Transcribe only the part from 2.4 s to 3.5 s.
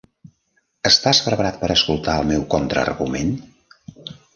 contraargument?